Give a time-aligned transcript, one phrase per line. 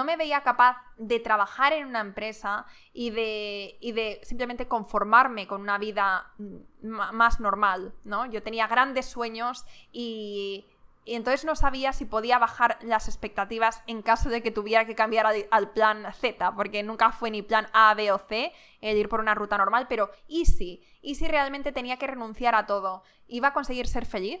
[0.00, 2.64] no me veía capaz de trabajar en una empresa
[2.94, 6.32] y de, y de simplemente conformarme con una vida
[6.80, 8.24] más normal, ¿no?
[8.24, 10.64] Yo tenía grandes sueños y,
[11.04, 14.94] y entonces no sabía si podía bajar las expectativas en caso de que tuviera que
[14.94, 19.10] cambiar al, plan Z, porque nunca fue ni plan A, B o C el ir
[19.10, 20.82] por una ruta normal, pero ¿y si?
[21.02, 23.02] ¿Y si realmente tenía que renunciar a todo?
[23.28, 24.40] ¿Iba a conseguir ser feliz?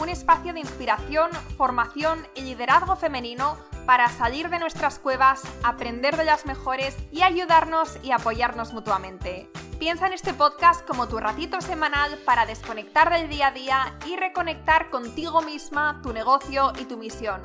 [0.00, 3.56] un espacio de inspiración, formación y liderazgo femenino
[3.86, 9.50] para salir de nuestras cuevas, aprender de las mejores y ayudarnos y apoyarnos mutuamente.
[9.78, 14.16] Piensa en este podcast como tu ratito semanal para desconectar del día a día y
[14.16, 17.40] reconectar contigo misma, tu negocio y tu misión.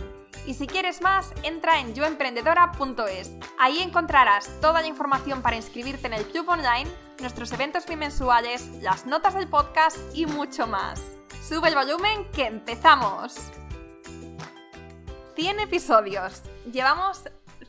[0.45, 3.31] Y si quieres más, entra en yoemprendedora.es.
[3.59, 9.05] Ahí encontrarás toda la información para inscribirte en el club online, nuestros eventos bimensuales, las
[9.05, 11.01] notas del podcast y mucho más.
[11.47, 13.35] Sube el volumen que empezamos.
[15.35, 16.41] 100 episodios.
[16.71, 17.23] Llevamos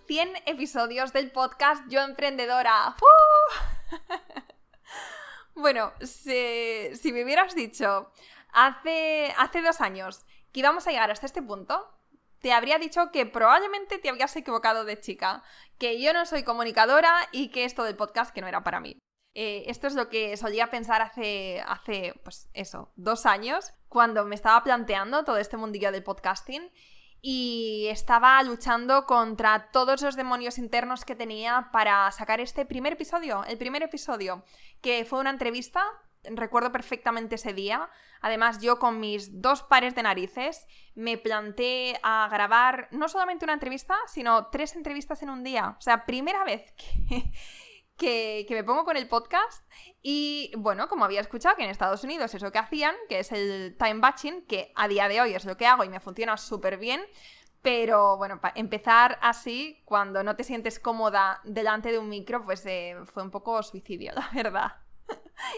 [0.06, 2.96] 100 episodios del podcast Yo Emprendedora.
[5.54, 8.10] bueno, si, me hubieras dicho
[8.52, 11.97] hace, hace dos años que íbamos a llegar hasta este punto,
[12.40, 15.42] te habría dicho que probablemente te habías equivocado de chica,
[15.78, 18.98] que yo no soy comunicadora y que esto del podcast que no era para mí.
[19.34, 24.34] Eh, esto es lo que solía pensar hace, hace, pues eso, dos años, cuando me
[24.34, 26.70] estaba planteando todo este mundillo del podcasting
[27.20, 33.44] y estaba luchando contra todos los demonios internos que tenía para sacar este primer episodio,
[33.44, 34.44] el primer episodio,
[34.80, 35.84] que fue una entrevista,
[36.24, 37.88] recuerdo perfectamente ese día,
[38.20, 43.54] además yo con mis dos pares de narices me planté a grabar no solamente una
[43.54, 46.72] entrevista, sino tres entrevistas en un día, o sea, primera vez
[47.08, 47.32] que
[47.98, 49.68] que, me pongo con el podcast.
[50.00, 53.32] Y bueno, como había escuchado que en Estados Unidos es lo que hacían, que es
[53.32, 56.36] el time batching, que a día de hoy es lo que hago y me funciona
[56.36, 57.02] súper bien,
[57.60, 62.64] pero bueno, para empezar así, cuando no te sientes cómoda delante de un micro, pues
[62.66, 64.87] eh, fue un poco suicidio, la verdad.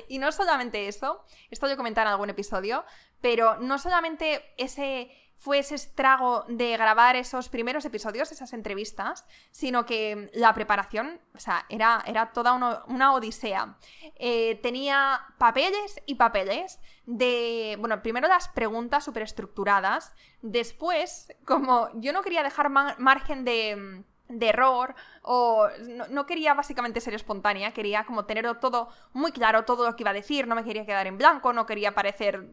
[0.08, 2.84] Y no solamente eso, esto yo comenté en algún episodio,
[3.20, 5.10] pero no solamente ese
[5.40, 11.38] fue ese estrago de grabar esos primeros episodios, esas entrevistas, sino que la preparación, o
[11.38, 13.74] sea, era, era toda una, odisea.
[14.16, 22.12] Eh, tenía papeles y papeles de, bueno, primero las preguntas súper estructuradas, después, como yo
[22.12, 24.04] no quería dejar margen de
[24.38, 25.68] error o
[26.10, 30.10] no, quería básicamente ser espontánea, quería como tenerlo todo muy claro, todo lo que iba
[30.10, 32.46] a decir, no me quería quedar en blanco, no quería parecer,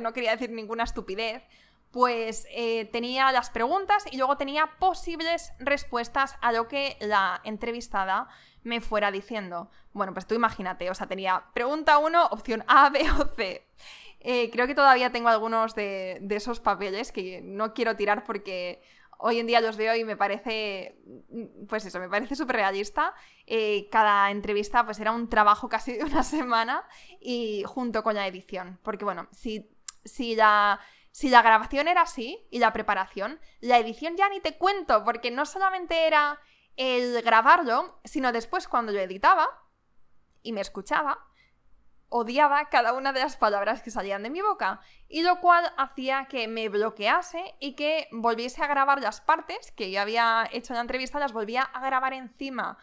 [0.00, 1.42] no quería decir ninguna estupidez
[1.90, 8.28] pues eh, tenía las preguntas y luego tenía posibles respuestas a lo que la entrevistada
[8.64, 9.70] me fuera diciendo.
[9.94, 13.66] Bueno, pues tú imagínate, o sea, tenía pregunta 1, opción A, B o C.
[14.20, 18.82] Eh, creo que todavía tengo algunos de, esos papeles que no quiero tirar porque
[19.18, 20.98] hoy en día los veo y me parece,
[21.68, 23.14] pues eso, me parece súper realista.
[23.46, 26.84] Eh, cada entrevista pues era un trabajo casi de una semana
[27.20, 28.78] y junto con la edición.
[28.82, 29.70] Porque bueno, si,
[30.04, 30.80] si la
[31.16, 35.30] si la grabación era así y la preparación, la edición ya ni te cuento, porque
[35.30, 36.38] no solamente era
[36.76, 39.48] el grabarlo, sino después cuando yo editaba
[40.42, 41.26] y me escuchaba,
[42.08, 46.26] odiaba cada una de las palabras que salían de mi boca, y lo cual hacía
[46.28, 50.76] que me bloquease y que volviese a grabar las partes que yo había hecho en
[50.76, 52.78] la entrevista, las volvía a grabar encima.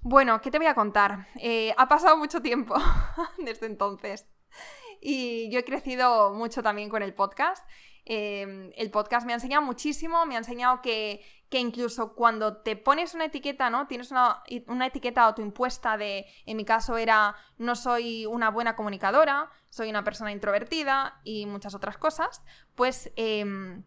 [0.00, 1.28] Bueno, ¿qué te voy a contar?
[1.36, 2.74] Eh, ha pasado mucho tiempo
[3.38, 4.28] desde entonces.
[5.00, 7.66] Y yo he crecido mucho también con el podcast.
[8.06, 11.24] Em, el podcast me ha enseñado muchísimo, me ha enseñado que,
[11.58, 13.86] incluso cuando te pones una etiqueta, ¿no?
[13.86, 14.42] Tienes una,
[14.86, 20.32] etiqueta autoimpuesta de, en mi caso era, no soy una buena comunicadora, soy una persona
[20.32, 22.42] introvertida y muchas otras cosas,
[22.74, 23.12] pues...
[23.16, 23.84] Em,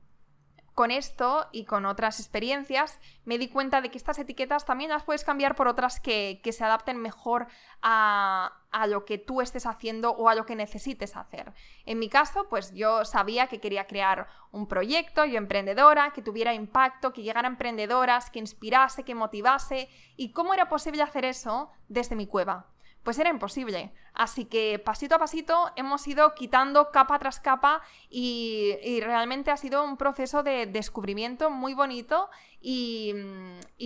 [0.78, 5.04] con esto y con otras experiencias me di cuenta de que estas etiquetas también las
[5.04, 7.48] puedes cambiar por otras que, se adapten mejor
[7.82, 11.54] a, lo que tú estés haciendo o a lo que necesites hacer.
[11.86, 16.54] En mi caso, pues yo sabía que quería crear un proyecto, yo emprendedora, que tuviera
[16.54, 19.90] impacto, que llegara a emprendedoras, que inspirase, que motivase.
[20.16, 22.68] ¿Y cómo era posible hacer eso desde mi cueva?
[23.08, 23.94] pues era imposible.
[24.14, 29.82] Así que pasito a pasito hemos ido quitando capa tras capa y, realmente ha sido
[29.86, 32.30] un proceso de descubrimiento muy bonito
[32.60, 33.14] y,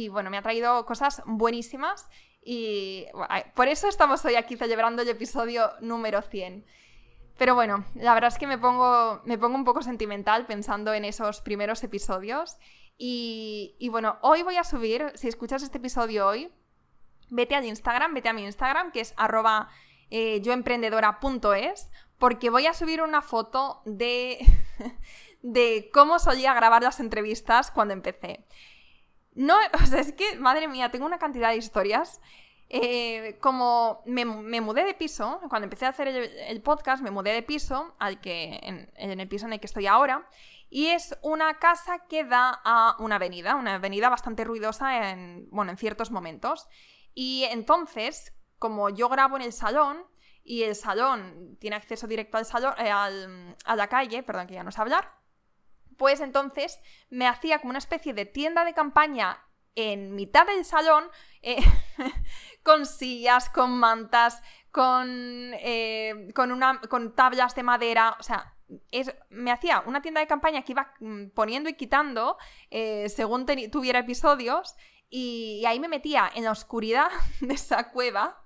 [0.10, 2.10] bueno, me ha traído cosas buenísimas
[2.42, 3.06] y
[3.56, 6.66] por eso estamos hoy aquí celebrando el episodio número 100.
[7.38, 11.06] Pero bueno, la verdad es que me pongo, me pongo un poco sentimental pensando en
[11.06, 12.58] esos primeros episodios.
[12.98, 16.52] Y, y bueno, hoy voy a subir, si escuchas este episodio hoy,
[17.30, 19.70] vete al Instagram, vete a mi Instagram, que es arroba
[20.12, 21.90] eh, yoemprendedora.es,
[22.20, 24.40] porque voy a subir una foto de,
[25.42, 28.46] de cómo solía grabar las entrevistas cuando empecé.
[29.34, 32.22] No, o sea, es que, madre mía, tengo una cantidad de historias.
[32.74, 37.44] Eh, como me, mudé de piso, cuando empecé a hacer el, podcast, me mudé de
[37.44, 40.26] piso, al que, en, el piso en el que estoy ahora,
[40.70, 45.72] y es una casa que da a una avenida, una avenida bastante ruidosa en, bueno,
[45.72, 46.70] en ciertos momentos.
[47.14, 50.06] Y entonces, como yo grabo en el salón,
[50.44, 54.64] y el salón tiene acceso directo al salón, eh, a la calle, perdón que ya
[54.64, 55.21] no sé hablar,
[56.02, 56.80] pues entonces
[57.12, 59.38] me hacía como una especie de tienda de campaña
[59.76, 61.04] en mitad del salón,
[61.44, 61.58] eh,
[62.64, 68.56] con sillas, con mantas, con, eh, con, una, con tablas de madera, o sea,
[69.30, 72.40] me hacía una tienda de campaña que iba mm, poniendo y quitando
[73.06, 74.76] según tuviera episodios
[75.08, 77.12] y, ahí me metía en la oscuridad
[77.42, 78.42] de esa cueva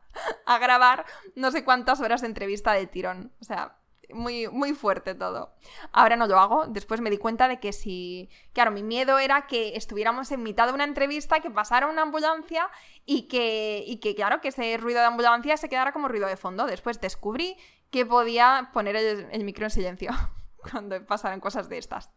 [0.46, 1.06] a grabar
[1.36, 3.32] no sé cuántas horas de entrevista de tirón.
[3.40, 3.78] O sea,
[4.14, 5.54] muy, muy fuerte todo.
[5.92, 6.68] Ahora no lo hago.
[6.68, 8.30] Después me di cuenta de que si.
[8.54, 12.70] Claro, mi miedo era que estuviéramos en mitad de una entrevista, que pasara una ambulancia
[13.06, 16.38] y que, y que claro, que ese ruido de ambulancia se quedara como ruido de
[16.38, 16.66] fondo.
[16.66, 17.58] Después descubrí
[17.90, 20.12] que podía poner el, el micro en silencio
[20.72, 22.12] cuando pasaran cosas de estas.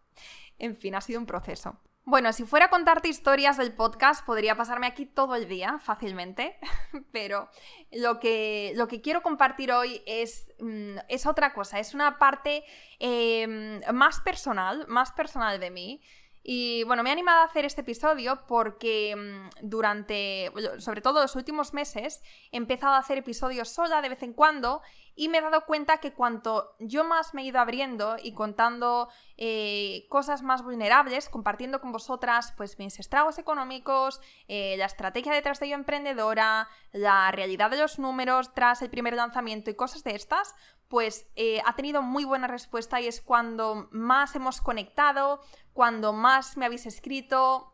[0.59, 1.81] En fin, ha sido un proceso.
[2.09, 6.57] Bueno, si fuera a contarte historias del podcast, podría pasarme aquí todo el día fácilmente,
[7.13, 7.51] pero
[7.93, 12.65] lo que, lo que quiero compartir hoy es, mm, es otra cosa, es una parte
[12.99, 16.01] em, más personal, más personal de mí.
[16.51, 21.37] Y bueno, me he animado a hacer este episodio porque mm, durante, sobre todo los
[21.37, 22.23] últimos meses,
[22.53, 24.81] he empezado a hacer episodios sola de vez en cuando
[25.15, 29.11] y me he dado cuenta que cuanto yo más me he ido abriendo y contando
[29.37, 35.61] eh, cosas más vulnerables, compartiendo con vosotras pues mis estragos económicos, eh, la estrategia detrás
[35.61, 40.15] de yo emprendedora, la realidad de los números tras el primer lanzamiento y cosas de
[40.15, 40.55] estas,
[40.89, 45.41] pues eh, ha tenido muy buena respuesta y es cuando más hemos conectado,
[45.79, 47.73] cuando más me habéis escrito,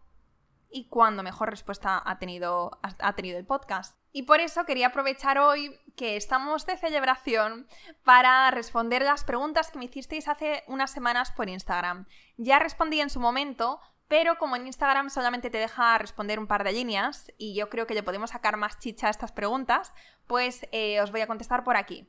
[0.69, 3.97] y cuando mejor respuesta ha tenido, ha tenido el podcast.
[4.12, 7.67] Y por eso quería aprovechar hoy que estamos de celebración
[8.05, 12.06] para responder las preguntas que me hicisteis hace unas semanas por Instagram.
[12.37, 16.62] Ya respondí en su momento, pero como en Instagram solamente te deja responder un par
[16.62, 19.95] de líneas y yo creo que le podemos sacar más chicha a estas preguntas,
[20.27, 22.06] pues eh, os voy a contestar por aquí.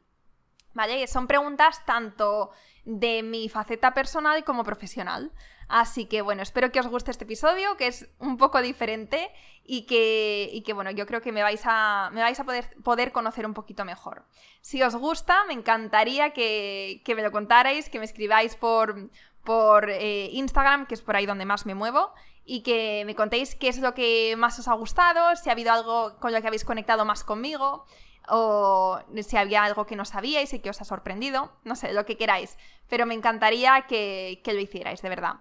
[0.74, 1.08] ¿Vale?
[1.08, 2.52] Son preguntas tanto
[2.84, 5.32] de mi faceta personal como profesional.
[5.68, 9.32] Así que bueno, espero que os guste este episodio, que es un poco diferente
[9.64, 13.12] y que, que bueno, yo creo que me vais a, me vais a poder, poder
[13.12, 14.26] conocer un poquito mejor.
[14.62, 19.10] Si os gusta, me encantaría que, me lo contarais, que me escribáis por,
[19.44, 22.14] por eh, Instagram, que es por ahí donde más me muevo,
[22.46, 25.74] y que me contéis qué es lo que más os ha gustado, si ha habido
[25.74, 27.86] algo con lo que habéis conectado más conmigo
[28.28, 32.06] o si había algo que no sabíais y que os ha sorprendido, no sé, lo
[32.06, 32.58] que queráis,
[32.88, 35.36] pero me encantaría que, lo hicierais, de verdad.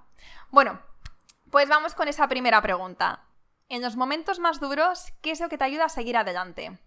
[0.55, 0.79] Bueno,
[1.51, 3.25] pues vamos con esa primera pregunta.
[3.69, 6.79] En los momentos más duros, ¿qué es lo que te ayuda a seguir adelante?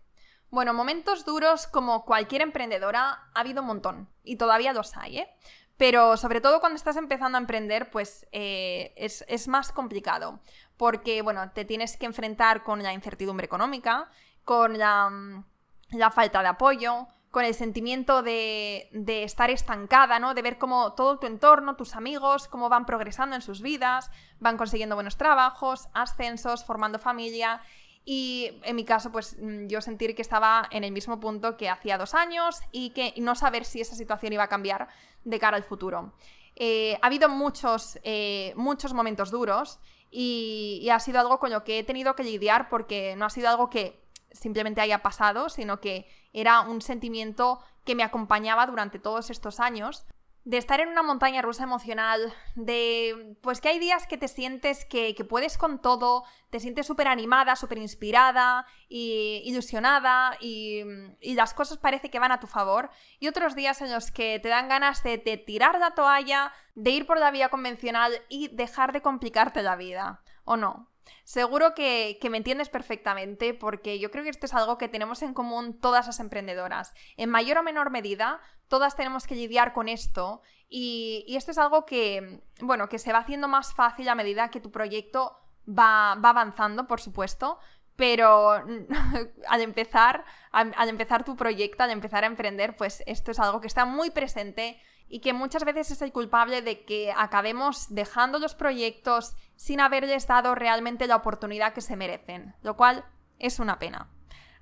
[0.50, 5.30] Bueno, momentos duros como cualquier emprendedora ha habido un montón y todavía los hay, ¿eh?
[5.76, 10.40] Pero sobre todo cuando estás empezando a emprender, pues eh, es, más complicado.
[10.78, 14.10] Porque, bueno, te tienes que enfrentar con la incertidumbre económica,
[14.46, 15.44] con la mm,
[15.92, 17.08] la falta de apoyo,
[17.38, 20.34] con el sentimiento de, de, estar estancada, ¿no?
[20.34, 24.58] De ver cómo todo tu entorno, tus amigos, cómo van progresando en sus vidas, van
[24.58, 27.62] consiguiendo buenos trabajos, ascensos, formando familia.
[28.06, 31.70] Y en mi caso, pues mm, yo sentir que estaba en el mismo punto que
[31.70, 34.88] hacía dos años y que no saber si esa situación iba a cambiar
[35.24, 36.14] de cara al futuro.
[36.56, 39.80] Eh, ha habido muchos, eh, muchos momentos duros
[40.10, 43.30] y, y ha sido algo con lo que he tenido que lidiar porque no ha
[43.30, 44.07] sido algo que
[44.38, 50.06] simplemente haya pasado, sino que era un sentimiento que me acompañaba durante todos estos años.
[50.44, 54.86] De estar en una montaña rusa emocional, de pues que hay días que te sientes
[54.86, 60.84] que, puedes con todo, te sientes súper animada, súper inspirada y ilusionada y,
[61.20, 62.90] y, las cosas parece que van a tu favor,
[63.20, 66.92] y otros días en los que te dan ganas de, de tirar la toalla, de
[66.92, 70.88] ir por la vía convencional y dejar de complicarte la vida, ¿o no?
[71.24, 75.34] Seguro que, me entiendes perfectamente porque yo creo que esto es algo que tenemos en
[75.34, 76.94] común todas las emprendedoras.
[77.16, 81.86] En mayor o menor medida, todas tenemos que lidiar con esto y, esto es algo
[81.86, 85.38] que, bueno, que se va haciendo más fácil a medida que tu proyecto
[85.68, 87.60] va, va avanzando, por supuesto,
[87.98, 88.52] pero
[89.50, 93.68] al empezar, al, empezar tu proyecto, al empezar a emprender, pues esto es algo que
[93.68, 98.56] está muy presente y que muchas veces es el culpable de que acabemos dejando los
[98.56, 103.06] proyectos sin haberles dado realmente la oportunidad que se merecen, lo cual
[103.40, 104.10] es una pena.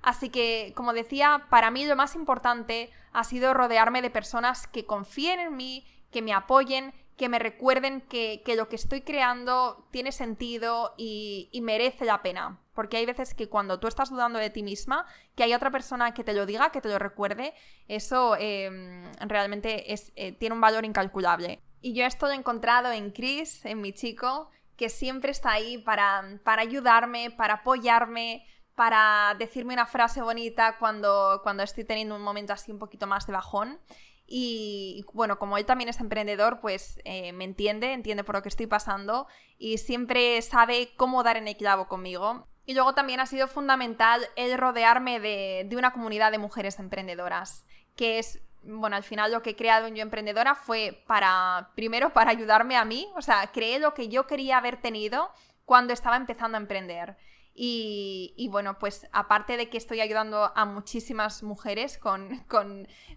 [0.02, 4.86] Así que, como decía, para mí lo más importante ha sido rodearme de personas que
[4.86, 10.12] confíen en mí, que me apoyen, que me recuerden que, lo que estoy creando tiene
[10.12, 12.60] sentido y, merece la pena.
[12.74, 16.12] Porque hay veces que cuando tú estás dudando de ti misma, que hay otra persona
[16.12, 17.54] que te lo diga, que te lo recuerde,
[17.88, 21.62] eso em, realmente es, eh, tiene un valor incalculable.
[21.80, 25.78] Y yo esto lo he encontrado en Chris, en mi chico, que siempre está ahí
[25.78, 32.22] para, para ayudarme, para apoyarme, para decirme una frase bonita cuando, cuando estoy teniendo un
[32.22, 33.80] momento así un poquito más de bajón.
[34.26, 38.48] Y bueno, como él también es emprendedor, pues eh, me entiende, entiende por lo que
[38.48, 42.48] estoy pasando y siempre sabe cómo dar en el clavo conmigo.
[42.64, 47.64] Y luego también ha sido fundamental el rodearme de, de una comunidad de mujeres emprendedoras,
[47.94, 52.12] que es bueno, al final lo que he creado en Yo Emprendedora fue para, primero,
[52.12, 55.30] para ayudarme a mí, o sea, creé lo que yo quería haber tenido
[55.64, 57.16] cuando estaba empezando a emprender.
[57.58, 62.46] Y, bueno, pues aparte de que estoy ayudando a muchísimas mujeres con,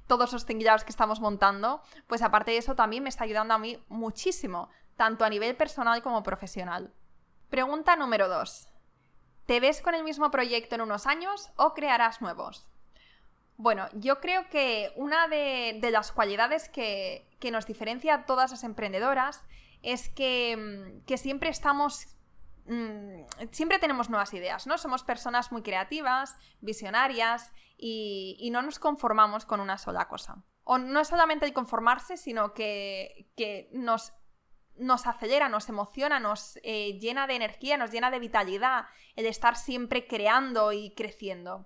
[0.07, 3.57] todos los tingillados que estamos montando, pues aparte de eso también me está ayudando a
[3.57, 6.93] mí muchísimo, tanto a nivel personal como profesional.
[7.49, 8.69] Pregunta número 2.
[9.45, 12.69] ¿Te ves con el mismo proyecto en unos años o crearás nuevos?
[13.57, 19.43] Bueno, yo creo que una de, las cualidades que, nos diferencia a todas las emprendedoras
[19.81, 22.18] es que, que siempre estamos
[22.69, 24.77] Mm, siempre tenemos nuevas ideas, ¿no?
[24.77, 30.43] Somos personas muy creativas, visionarias y, no nos conformamos con una sola cosa.
[30.63, 33.27] O no es solamente el conformarse, sino que,
[33.71, 34.13] nos,
[34.75, 38.85] nos acelera, nos emociona, nos eh, llena de energía, nos llena de vitalidad
[39.15, 41.65] el estar siempre creando y creciendo.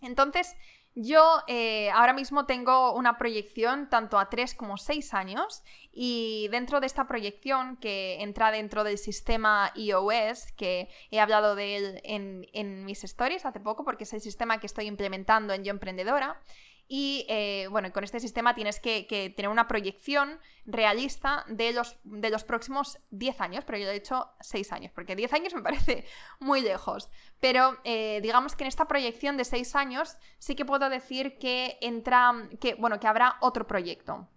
[0.00, 0.56] Entonces,
[0.96, 5.62] yo eh, ahora mismo tengo una proyección tanto a 3 como 6 años
[6.00, 11.74] y dentro de esta proyección que entra dentro del sistema iOS, que he hablado de
[11.74, 15.64] él en, en mis stories hace poco porque es el sistema que estoy implementando en
[15.64, 16.40] Yo Emprendedora,
[16.86, 19.02] y eh, bueno, con este sistema tienes que,
[19.36, 24.30] tener una proyección realista de los, de los próximos 10 años, pero yo he dicho
[24.40, 26.06] 6 años, porque 10 años me parece
[26.38, 27.10] muy lejos.
[27.40, 31.76] Pero eh, digamos que en esta proyección de 6 años sí que puedo decir que
[31.80, 34.28] entra, que, bueno, que habrá otro proyecto.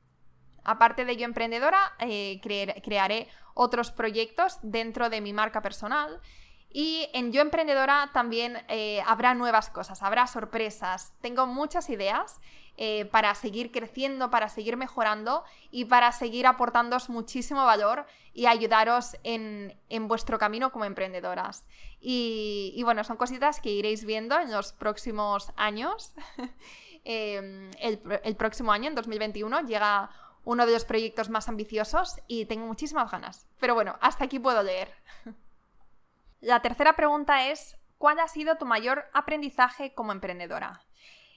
[0.63, 6.21] Aparte de yo emprendedora, eh, crearé otros proyectos dentro de mi marca personal
[6.73, 11.13] y en Yo Emprendedora también eh, habrá nuevas cosas, habrá sorpresas.
[11.19, 12.39] Tengo muchas ideas
[12.77, 19.17] eh, para seguir creciendo, para seguir mejorando y para seguir aportándoos muchísimo valor y ayudaros
[19.23, 19.77] en,
[20.07, 21.65] vuestro camino como emprendedoras.
[21.99, 26.13] Y, bueno, son cositas que iréis viendo en los próximos años.
[27.03, 30.11] Em, el, el próximo año, en 2021, llega
[30.43, 33.47] uno de los proyectos más ambiciosos y tengo muchísimas ganas.
[33.59, 34.93] Pero bueno, hasta aquí puedo leer.
[36.41, 40.81] La tercera pregunta es, ¿cuál ha sido tu mayor aprendizaje como emprendedora?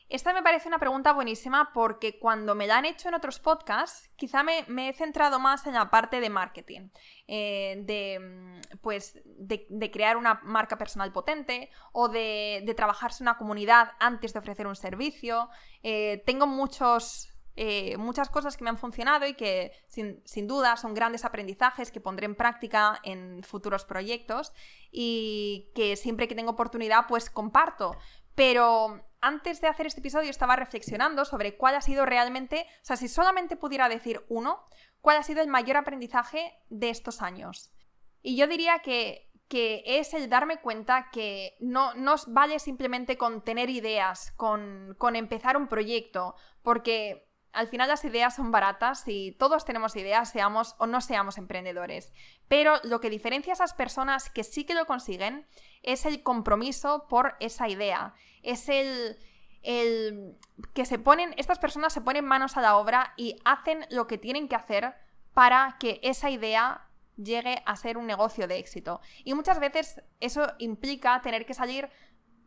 [0.08, 4.10] Esta me parece una pregunta buenísima porque cuando me la han hecho en otros podcasts,
[4.16, 6.90] quizá me, he centrado más en la parte de marketing,
[7.26, 13.92] eh, de, mm, pues, de, crear una marca personal potente o de, trabajarse una comunidad
[13.98, 15.48] antes de ofrecer un servicio.
[15.82, 20.92] Eh, tengo muchos eh, muchas cosas que me han funcionado y que sin, duda son
[20.92, 24.52] grandes aprendizajes que pondré en práctica en futuros proyectos
[24.90, 27.96] y que siempre que tengo oportunidad pues comparto.
[28.34, 32.96] Pero antes de hacer este episodio estaba reflexionando sobre cuál ha sido realmente, o sea,
[32.96, 34.66] si solamente pudiera decir uno,
[35.00, 37.72] cuál ha sido el mayor aprendizaje de estos años.
[38.20, 43.44] Y yo diría que, que es el darme cuenta que no, no vale simplemente con
[43.44, 47.23] tener ideas, con, con empezar un proyecto, porque
[47.54, 52.12] al final las ideas son baratas y todos tenemos ideas, seamos o no seamos emprendedores.
[52.48, 55.46] Pero lo que diferencia a esas personas que sí que lo consiguen
[55.82, 58.14] es el compromiso por esa idea.
[58.42, 59.18] Es el,
[59.62, 60.38] el
[60.74, 64.18] que se ponen, estas personas se ponen manos a la obra y hacen lo que
[64.18, 64.94] tienen que hacer
[65.32, 69.00] para que esa idea llegue a ser un negocio de éxito.
[69.24, 71.90] Y muchas veces eso implica tener que salir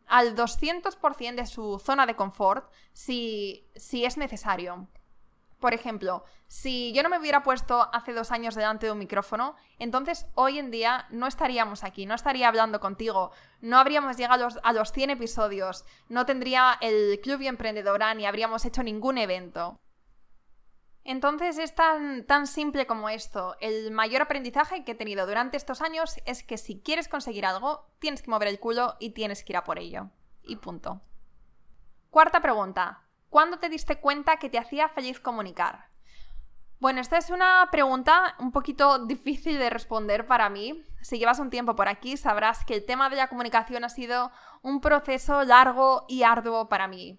[0.06, 4.88] al 200% de su zona de confort si, si es necesario.
[5.60, 9.56] Por ejemplo, si yo no me hubiera puesto hace dos años delante de un micrófono,
[9.78, 14.46] entonces hoy en día no estaríamos aquí, no estaría hablando contigo, no habríamos llegado a
[14.46, 19.18] los, a los 100 episodios, no tendría el Club y Emprendedora ni habríamos hecho ningún
[19.18, 19.80] evento.
[21.02, 23.56] Entonces es tan, tan simple como esto.
[23.60, 27.86] El mayor aprendizaje que he tenido durante estos años es que si quieres conseguir algo,
[27.98, 30.10] tienes que mover el culo y tienes que ir a por ello.
[30.42, 31.00] Y punto.
[32.10, 33.07] Cuarta pregunta.
[33.28, 35.88] ¿Cuándo te diste cuenta que te hacía feliz comunicar?
[36.80, 40.84] Bueno, esta es una pregunta un poquito difícil de responder para mí.
[41.02, 44.30] Si llevas un tiempo por aquí, sabrás que el tema de la comunicación ha sido
[44.62, 47.18] un proceso largo y arduo para mí.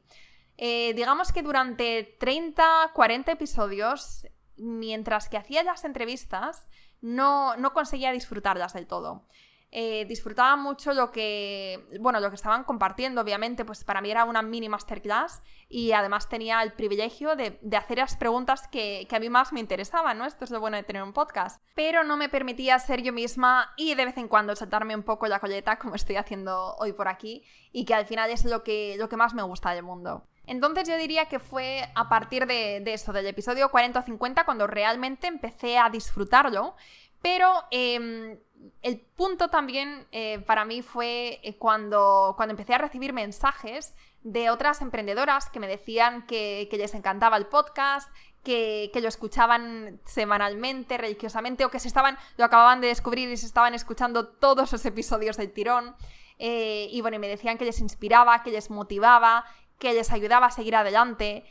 [0.58, 6.68] Eh, digamos que durante 30, 40 episodios, mientras que hacía las entrevistas,
[7.02, 9.28] no, no conseguía disfrutarlas del todo.
[9.72, 14.26] Eh, disfrutaba mucho lo que, bueno, lo que estaban compartiendo, obviamente, pues para mí era
[14.26, 19.30] una mini masterclass y además tenía el privilegio de, hacer las preguntas que, a mí
[19.30, 20.26] más me interesaban, ¿no?
[20.26, 21.62] Esto es lo bueno de tener un podcast.
[21.76, 25.28] Pero no me permitía ser yo misma y de vez en cuando saltarme un poco
[25.28, 28.96] la colleta, como estoy haciendo hoy por aquí, y que al final es lo que,
[28.98, 30.26] lo que más me gusta del mundo.
[30.48, 34.46] Entonces yo diría que fue a partir de, de eso, del episodio 40 o 50,
[34.46, 36.76] cuando realmente empecé a disfrutarlo,
[37.22, 38.40] pero em,
[38.82, 44.50] el punto también eh, para mí fue eh, cuando, cuando empecé a recibir mensajes de
[44.50, 48.10] otras emprendedoras que me decían que, les encantaba el podcast,
[48.44, 53.46] que, lo escuchaban semanalmente, religiosamente, o que se estaban, lo acababan de descubrir y se
[53.46, 55.96] estaban escuchando todos los episodios del tirón.
[56.38, 59.46] Eh, y bueno, y me decían que les inspiraba, que les motivaba,
[59.78, 61.46] que les ayudaba a seguir adelante.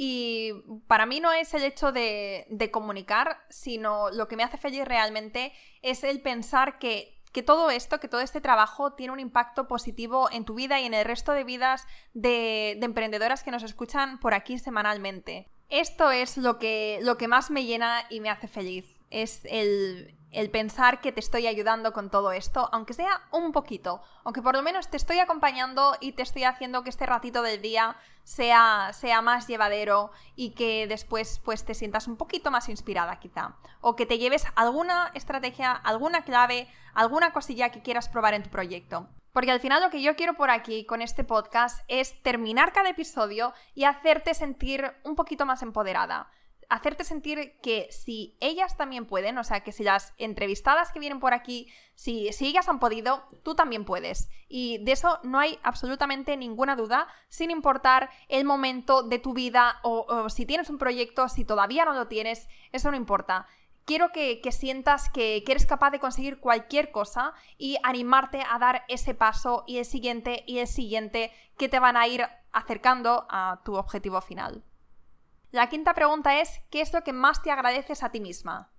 [0.00, 0.52] Y
[0.86, 5.52] para mí no es el hecho de, comunicar, sino lo que me hace feliz realmente
[5.82, 10.44] es el pensar que todo esto, que todo este trabajo tiene un impacto positivo en
[10.44, 14.34] tu vida y en el resto de vidas de, de, emprendedoras que nos escuchan por
[14.34, 15.48] aquí semanalmente.
[15.68, 18.86] Esto es lo que, lo que más me llena y me hace feliz.
[19.10, 24.02] Es el, el pensar que te estoy ayudando con todo esto, aunque sea un poquito,
[24.24, 27.62] aunque por lo menos te estoy acompañando y te estoy haciendo que este ratito del
[27.62, 33.18] día sea, sea más llevadero y que después pues te sientas un poquito más inspirada
[33.18, 38.42] quizá, o que te lleves alguna estrategia, alguna clave, alguna cosilla que quieras probar en
[38.42, 39.08] tu proyecto.
[39.32, 42.90] Porque al final lo que yo quiero por aquí con este podcast es terminar cada
[42.90, 46.28] episodio y hacerte sentir un poquito más empoderada
[46.68, 51.20] hacerte sentir que si ellas también pueden, o sea, que si las entrevistadas que vienen
[51.20, 54.28] por aquí, si, si, ellas han podido, tú también puedes.
[54.48, 59.80] Y de eso no hay absolutamente ninguna duda, sin importar el momento de tu vida
[59.82, 63.46] o, si tienes un proyecto, si todavía no lo tienes, eso no importa.
[63.86, 68.84] Quiero que, sientas que, que, eres capaz de conseguir cualquier cosa y animarte a dar
[68.88, 73.62] ese paso y el siguiente y el siguiente que te van a ir acercando a
[73.64, 74.62] tu objetivo final.
[75.50, 78.70] La quinta pregunta es, ¿qué es lo que más te agradeces a ti misma?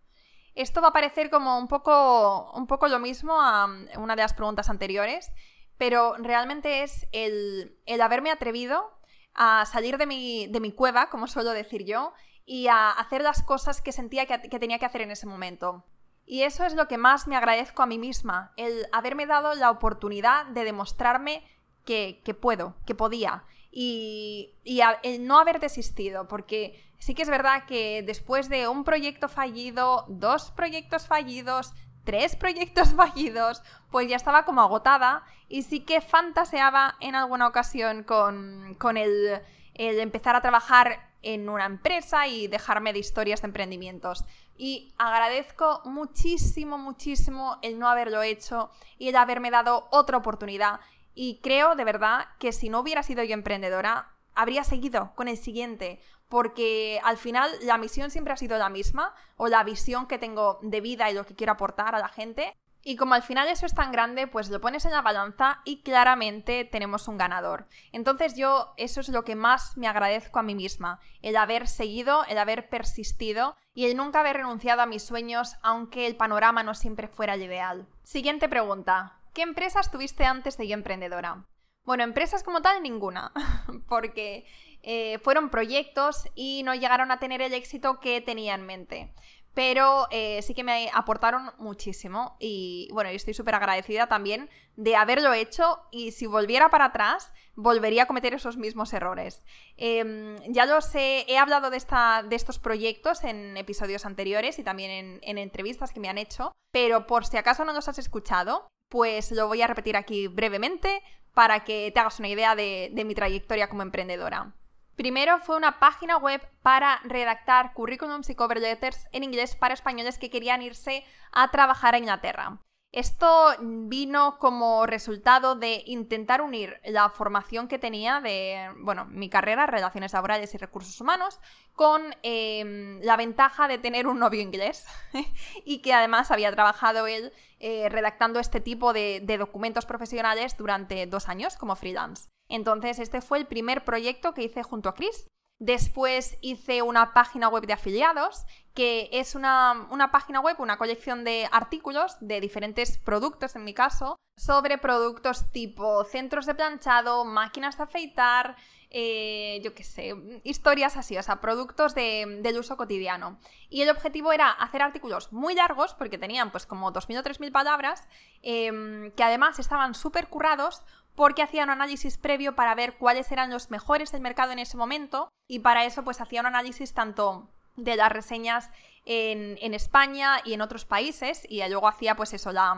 [0.54, 3.66] Esto va a parecer como un poco, un poco lo mismo a
[3.98, 5.32] una de las preguntas anteriores,
[5.78, 9.00] pero realmente es el, haberme atrevido
[9.34, 12.14] a salir de mi, de mi, cueva, como suelo decir yo,
[12.46, 15.86] y a hacer las cosas que sentía que, tenía que hacer en ese momento.
[16.26, 19.72] Y eso es lo que más me agradezco a mí misma, el haberme dado la
[19.72, 21.44] oportunidad de demostrarme
[21.86, 24.56] que, que puedo, que podía, y,
[25.04, 30.06] el no haber desistido, porque sí que es verdad que después de un proyecto fallido,
[30.08, 36.96] dos proyectos fallidos, tres proyectos fallidos, pues ya estaba como agotada y sí que fantaseaba
[37.00, 39.42] en alguna ocasión con, el,
[39.76, 44.24] el empezar a trabajar en una empresa y dejarme de historias de emprendimientos.
[44.58, 50.80] Y agradezco muchísimo, muchísimo el no haberlo hecho y el haberme dado otra oportunidad
[51.14, 55.38] y creo de verdad que si no hubiera sido yo emprendedora, habría seguido con el
[55.38, 60.20] siguiente, porque al final la misión siempre ha sido la misma, o la visión que
[60.20, 62.56] tengo de vida y lo que quiero aportar a la gente.
[62.82, 65.82] Y como al final eso es tan grande, pues lo pones en la balanza y
[65.82, 67.68] claramente tenemos un ganador.
[67.92, 72.24] Entonces yo eso es lo que más me agradezco a mí misma, el haber seguido,
[72.30, 76.74] el haber persistido y el nunca haber renunciado a mis sueños, aunque el panorama no
[76.74, 77.86] siempre fuera el ideal.
[78.04, 79.19] Siguiente pregunta.
[79.34, 81.46] ¿Qué empresas tuviste antes de Yo Emprendedora?
[81.84, 83.32] Bueno, empresas como tal, ninguna,
[83.88, 84.46] porque
[84.84, 89.14] eh, fueron proyectos y no llegaron a tener el éxito que tenía en mente
[89.54, 95.34] pero eh, sí que me aportaron muchísimo y bueno, estoy súper agradecida también de haberlo
[95.34, 99.44] hecho y si volviera para atrás, volvería a cometer esos mismos errores.
[99.76, 104.64] Em, ya lo sé, he hablado de, esta, de estos proyectos en episodios anteriores y
[104.64, 108.68] también en, entrevistas que me han hecho, pero por si acaso no los has escuchado,
[108.90, 111.02] pues lo voy a repetir aquí brevemente
[111.34, 114.54] para que te hagas una idea de mi trayectoria como emprendedora.
[115.00, 120.18] Primero fue una página web para redactar currículums y cover letters en inglés para españoles
[120.18, 122.60] que querían irse a trabajar a Inglaterra.
[122.92, 129.68] Esto vino como resultado de intentar unir la formación que tenía de, bueno, mi carrera,
[129.68, 131.40] Relaciones Laborales y Recursos Humanos,
[131.72, 134.86] con em, la ventaja de tener un novio inglés
[135.64, 141.06] y que además había trabajado él eh, redactando este tipo de, de documentos profesionales durante
[141.08, 142.30] dos años como freelance.
[142.50, 145.28] Entonces, este fue el primer proyecto que hice junto a Chris
[145.60, 151.50] Después hice una página web de afiliados, que es una, página web, una colección de
[151.52, 157.84] artículos de diferentes productos, en mi caso, sobre productos tipo centros de planchado, máquinas de
[157.84, 158.56] afeitar,
[158.90, 163.38] eh, yo qué sé, historias así, o sea, productos de, del uso cotidiano.
[163.70, 167.52] Y el objetivo era hacer artículos muy largos, porque tenían pues como 2.000 o 3.000
[167.52, 168.08] palabras,
[168.42, 170.84] em, que además estaban súper currados
[171.16, 174.78] porque hacía un análisis previo para ver cuáles eran los mejores del mercado en ese
[174.78, 178.72] momento y para eso pues hacía un análisis tanto de las reseñas
[179.06, 182.76] en, España y en otros países y luego hacía pues eso, la,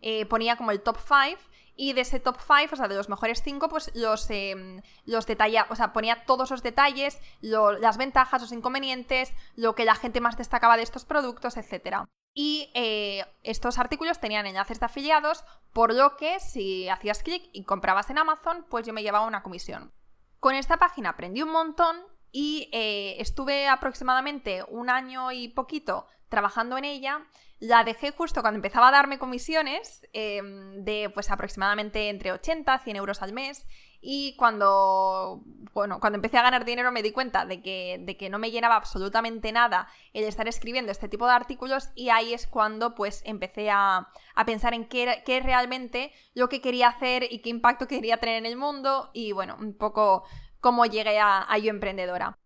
[0.00, 1.40] eh, ponía como el top 5
[1.76, 5.26] y de ese top 5, o sea, de los mejores 5, pues los, eh, los
[5.26, 10.22] detalla, o sea, ponía todos los detalles, las ventajas, los inconvenientes, lo que la gente
[10.22, 12.06] más destacaba de estos productos, etc.
[12.38, 17.64] Y eh, estos artículos tenían enlaces de afiliados, por lo que si hacías clic y
[17.64, 19.90] comprabas en Amazon, pues yo me llevaba una comisión.
[20.38, 21.96] Con esta página aprendí un montón
[22.32, 27.26] y eh, estuve aproximadamente un año y poquito trabajando en ella
[27.58, 32.78] la dejé justo cuando empezaba a darme comisiones em, de pues aproximadamente entre 80 a
[32.78, 33.66] 100 euros al mes
[34.00, 38.28] y cuando, bueno, cuando empecé a ganar dinero me di cuenta de que, de que
[38.28, 42.46] no me llenaba absolutamente nada el estar escribiendo este tipo de artículos y ahí es
[42.46, 44.08] cuando pues empecé a,
[44.44, 48.46] pensar en qué, qué realmente lo que quería hacer y qué impacto quería tener en
[48.46, 50.24] el mundo y bueno, un poco
[50.60, 52.38] cómo llegué a, a Yo Emprendedora.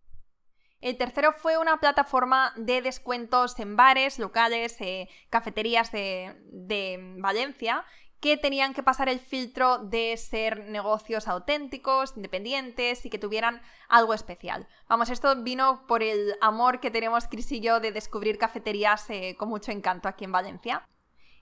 [0.81, 7.85] El tercero fue una plataforma de descuentos en bares, locales, eh, cafeterías de, Valencia
[8.21, 14.13] que tenían que pasar el filtro de ser negocios auténticos, independientes y que tuvieran algo
[14.13, 14.69] especial.
[14.89, 19.37] Vamos, esto vino por el amor que tenemos Cris y yo de descubrir cafeterías eh,
[19.39, 20.87] con mucho encanto aquí en Valencia.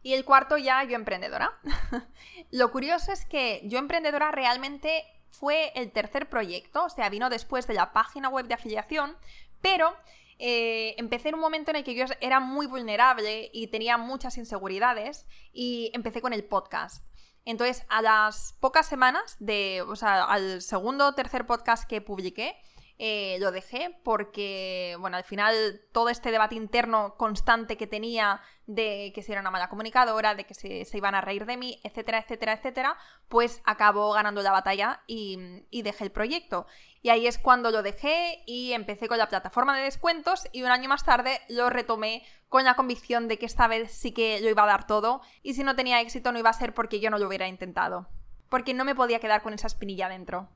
[0.02, 1.58] Y el cuarto ya, yo emprendedora.
[2.52, 7.66] Lo curioso es que yo emprendedora realmente fue el tercer proyecto, o sea, vino después
[7.66, 9.16] de la página web de afiliación,
[9.60, 9.94] pero
[10.38, 14.38] eh, empecé en un momento en el que yo era muy vulnerable y tenía muchas
[14.38, 17.04] inseguridades y empecé con el podcast.
[17.44, 22.56] Entonces, a las pocas semanas de, o sea, al segundo o tercer podcast que publiqué,
[23.00, 29.12] eh, lo dejé porque, bueno, al final todo este debate interno constante que tenía de
[29.14, 32.18] que si era una mala comunicadora, de que se, iban a reír de mí, etcétera,
[32.18, 35.38] etcétera, etcétera, pues acabó ganando la batalla y,
[35.70, 36.66] y dejé el proyecto.
[37.00, 40.70] Y ahí es cuando lo dejé y empecé con la plataforma de descuentos y un
[40.70, 44.48] año más tarde lo retomé con la convicción de que esta vez sí que lo
[44.48, 47.10] iba a dar todo y si no tenía éxito no iba a ser porque yo
[47.10, 48.08] no lo hubiera intentado.
[48.48, 50.48] Porque no me podía quedar con esa espinilla dentro.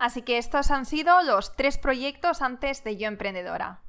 [0.00, 3.82] Así que estos han sido los tres proyectos antes de Yo Emprendedora.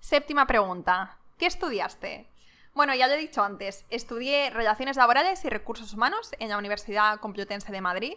[0.00, 1.18] Séptima pregunta.
[1.36, 2.26] ¿Qué estudiaste?
[2.72, 7.20] Bueno, ya lo he dicho antes, estudié Relaciones Laborales y Recursos Humanos en la Universidad
[7.20, 8.14] Complutense de Madrid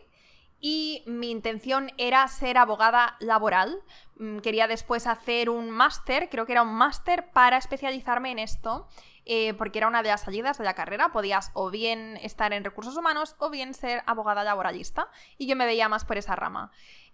[0.62, 3.82] y mi intención era ser abogada laboral.
[4.16, 8.88] Mm, quería después hacer un máster, creo que era un máster para especializarme en esto,
[9.26, 11.12] eh, porque era una de las salidas de la carrera.
[11.12, 15.66] Podías o bien estar en recursos humanos o bien ser abogada laboralista y yo me
[15.66, 16.72] veía más por esa rama.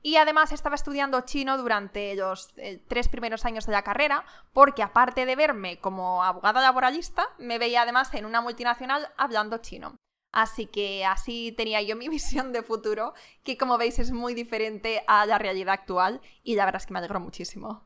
[0.08, 4.82] Y además estaba estudiando chino durante los eh, tres primeros años de la carrera, porque
[4.82, 9.98] aparte de verme como abogada laboralista, me veía además en una multinacional hablando chino.
[10.32, 15.04] Así que así tenía yo mi visión de futuro, que como veis es muy diferente
[15.08, 17.84] a la realidad actual y la verdad es que me alegro muchísimo.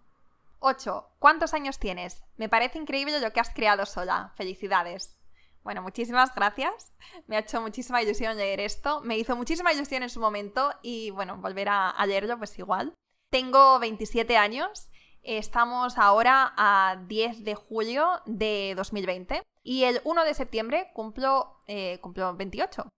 [0.59, 1.13] 8.
[1.17, 2.23] ¿Cuántos años tienes?
[2.37, 4.31] Me parece increíble lo que has creado sola.
[4.35, 5.17] Felicidades.
[5.63, 6.97] Bueno, muchísimas gracias.
[7.27, 9.01] Me ha hecho muchísima ilusión leer esto.
[9.01, 12.93] Me hizo muchísima ilusión en su momento y bueno, volver a, leerlo pues igual.
[13.29, 14.89] Tengo 27 años.
[15.23, 21.99] Estamos ahora a 10 de julio de 2020 y el 1 de septiembre cumplo, eh,
[22.01, 22.89] cumplo 28.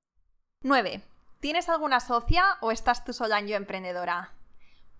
[0.61, 1.01] 9.
[1.41, 4.31] ¿Tienes alguna socia o estás tú sola en Yo Emprendedora?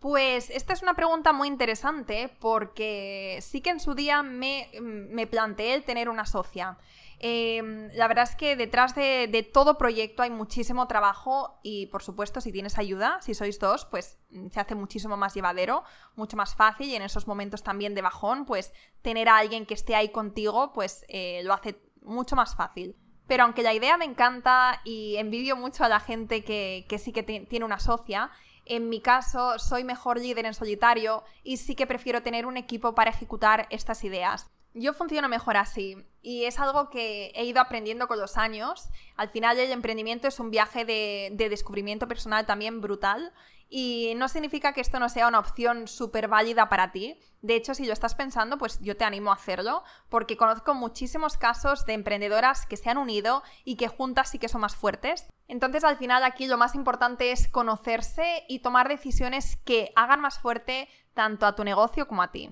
[0.04, 5.28] Pues esta es una pregunta muy interesante porque sí que en su día me, me
[5.28, 6.78] planteé el tener una socia.
[7.20, 12.42] Em, la verdad es que detrás de, todo proyecto hay muchísimo trabajo y por supuesto
[12.42, 15.86] si tienes ayuda, si sois dos, pues mm, se hace muchísimo más llevadero,
[16.18, 19.74] mucho más fácil y en esos momentos también de bajón, pues tener a alguien que
[19.74, 22.98] esté ahí contigo, pues eh, lo hace mucho más fácil.
[23.26, 27.24] Pero aunque la idea me encanta y envidio mucho a la gente que, sí que
[27.24, 28.32] tiene una socia,
[28.66, 32.96] en mi caso soy mejor líder en solitario y sí que prefiero tener un equipo
[32.96, 34.50] para ejecutar estas ideas.
[34.76, 38.90] Yo funciono mejor así y es algo que he ido aprendiendo con los años.
[39.16, 43.34] Al final el emprendimiento es un viaje de, descubrimiento personal también brutal
[43.76, 47.20] y no significa que esto no sea una opción súper válida para ti.
[47.42, 51.38] De hecho, si lo estás pensando, pues yo te animo a hacerlo porque conozco muchísimos
[51.38, 55.26] casos de emprendedoras que se han unido y que juntas sí que son más fuertes.
[55.48, 60.38] Entonces, al final aquí lo más importante es conocerse y tomar decisiones que hagan más
[60.38, 62.52] fuerte tanto a tu negocio como a ti.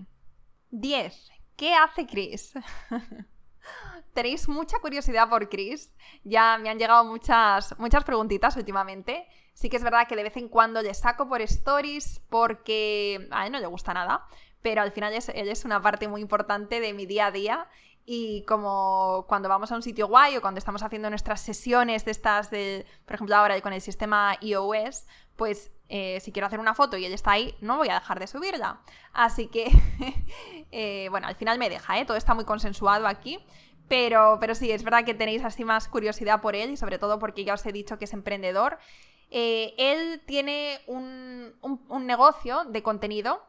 [0.72, 1.30] 10.
[1.56, 2.54] ¿Qué hace Chris?
[4.14, 5.96] Tenéis mucha curiosidad por Chris.
[6.24, 9.28] Ya me han llegado muchas, muchas preguntitas últimamente.
[9.54, 13.46] Sí que es verdad que de vez en cuando le saco por stories porque a
[13.46, 14.26] él no le gusta nada,
[14.62, 17.68] pero al final él es una parte muy importante de mi día a día
[18.06, 22.12] y como cuando vamos a un sitio guay o cuando estamos haciendo nuestras sesiones de
[22.12, 26.74] estas, de, por ejemplo ahora con el sistema iOS, pues eh, si quiero hacer una
[26.74, 28.82] foto y ella está ahí, no voy a dejar de subirla.
[29.14, 29.70] Así que,
[30.72, 32.06] eh, bueno, al final me deja, ¿eh?
[32.06, 33.40] Todo está muy consensuado aquí.
[33.88, 37.20] Pero, pero sí, es verdad que tenéis así más curiosidad por él y sobre todo
[37.20, 38.78] porque ya os he dicho que es emprendedor.
[39.32, 41.54] Eh, él tiene un,
[42.06, 43.42] negocio de contenido,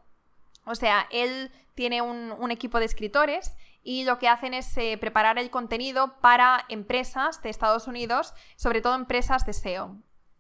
[0.64, 5.51] o sea, él tiene un, equipo de escritores y lo que hacen es preparar el
[5.51, 9.97] contenido para empresas de Estados Unidos, sobre todo empresas de SEO.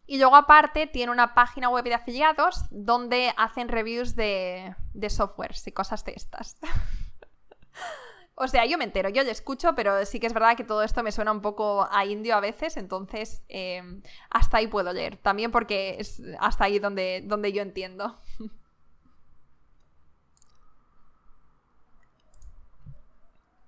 [0.06, 5.66] Y luego aparte tiene una página web de afiliados donde hacen reviews de, de softwares
[5.66, 6.56] y cosas de estas.
[8.34, 10.82] o sea, yo me entero, yo le escucho, pero sí que es verdad que todo
[10.82, 15.18] esto me suena un poco a indio a veces, entonces em, hasta ahí puedo leer.
[15.18, 18.18] También porque es hasta ahí donde, donde yo entiendo.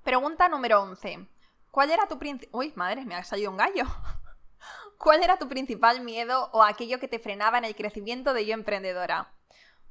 [0.02, 1.28] Pregunta número 11.
[1.70, 2.48] ¿Cuál era tu principal...
[2.52, 3.84] Uy, madre, me ha salido un gallo.
[4.98, 8.54] ¿Cuál era tu principal miedo o aquello que te frenaba en el crecimiento de yo
[8.54, 9.32] emprendedora?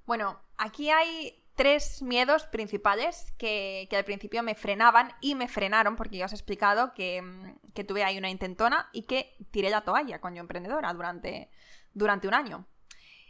[0.06, 6.18] Bueno, aquí hay tres miedos principales que, al principio me frenaban y me frenaron porque
[6.18, 10.20] ya os he explicado que, mm, tuve ahí una intentona y que tiré la toalla
[10.20, 11.50] con yo emprendedora durante,
[11.94, 12.68] durante un año.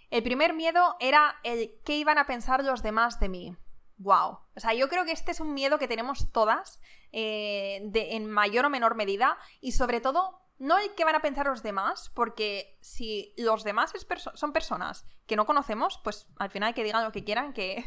[0.10, 3.58] El primer miedo era el qué iban a pensar los demás de mí.
[3.98, 4.40] ¡Wow!
[4.56, 6.82] O sea, yo creo que este es un miedo que tenemos todas
[7.12, 11.48] eh, en mayor o menor medida y sobre todo no el que van a pensar
[11.48, 13.92] los demás, porque si los demás
[14.36, 17.84] son personas que no conocemos, pues al final que digan lo que quieran, que,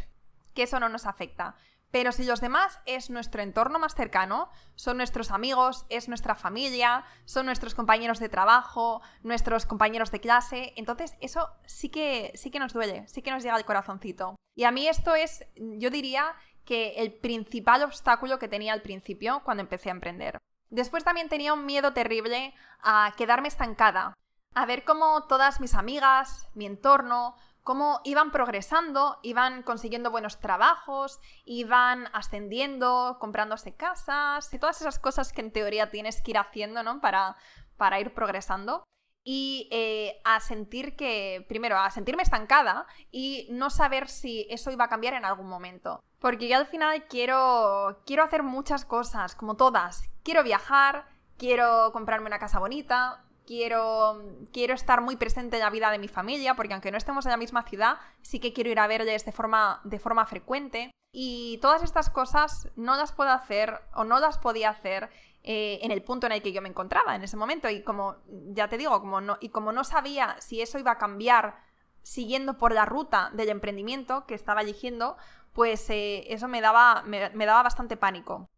[0.56, 1.54] que eso no nos afecta.
[1.92, 7.04] Pero si los demás es nuestro entorno más cercano, son nuestros amigos, es nuestra familia,
[7.24, 12.58] son nuestros compañeros de trabajo, nuestros compañeros de clase, entonces eso sí que, sí que
[12.58, 14.34] nos duele, sí que nos llega al corazoncito.
[14.56, 19.42] Y a mí esto es, yo diría que el principal obstáculo que tenía al principio
[19.44, 20.38] cuando empecé a emprender.
[20.68, 24.14] Después también tenía un miedo terrible a quedarme estancada,
[24.54, 31.18] a ver cómo todas mis amigas, mi entorno, cómo iban progresando, iban consiguiendo buenos trabajos,
[31.44, 36.84] iban ascendiendo, comprándose casas y todas esas cosas que en teoría tienes que ir haciendo,
[36.84, 37.00] ¿no?
[37.00, 37.34] Para,
[37.76, 38.84] para ir progresando
[39.24, 44.84] y eh, a sentir que, primero, a sentirme estancada y no saber si eso iba
[44.84, 45.98] a cambiar en algún momento.
[46.20, 50.08] Porque yo al final quiero, quiero hacer muchas cosas, como todas.
[50.22, 55.90] Quiero viajar, quiero comprarme una casa bonita, quiero, quiero estar muy presente en la vida
[55.90, 58.78] de mi familia, porque aunque no estemos en la misma ciudad, sí que quiero ir
[58.78, 60.90] a verles de forma, de forma frecuente.
[61.12, 65.08] Y todas estas cosas no las puedo hacer o no las podía hacer
[65.42, 67.70] eh, en el punto en el que yo me encontraba en ese momento.
[67.70, 70.98] Y como ya te digo, como no, y como no sabía si eso iba a
[70.98, 71.64] cambiar
[72.02, 75.16] siguiendo por la ruta del emprendimiento que estaba eligiendo,
[75.52, 78.48] pues eh, eso me daba, me, daba bastante pánico.